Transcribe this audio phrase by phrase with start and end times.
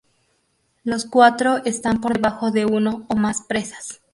[0.83, 4.01] Los cuatro están por debajo de uno o más presas.